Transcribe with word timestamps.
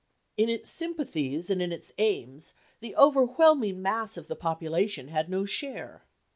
In 0.35 0.49
its 0.49 0.67
sympathies 0.71 1.51
and 1.51 1.61
in 1.61 1.71
its 1.71 1.93
aims 1.99 2.55
the 2.79 2.95
overwhelming 2.95 3.83
mass 3.83 4.17
of 4.17 4.27
the 4.27 4.35
population 4.35 5.09
had 5.09 5.29
no 5.29 5.45
share. 5.45 6.07